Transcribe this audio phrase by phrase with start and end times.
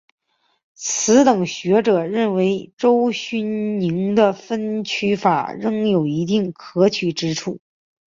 [0.73, 7.59] 此等学者认为刘勋宁的分区法亦有一定可取之处。